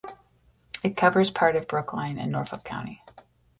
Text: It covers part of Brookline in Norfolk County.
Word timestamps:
It 0.81 0.97
covers 0.97 1.29
part 1.29 1.55
of 1.55 1.67
Brookline 1.67 2.17
in 2.17 2.31
Norfolk 2.31 2.63
County. 2.63 3.03